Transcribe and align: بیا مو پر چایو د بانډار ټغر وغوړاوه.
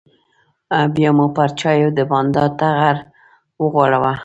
بیا 0.93 1.09
مو 1.17 1.25
پر 1.35 1.49
چایو 1.59 1.89
د 1.97 1.99
بانډار 2.09 2.49
ټغر 2.59 2.95
وغوړاوه. 3.61 4.13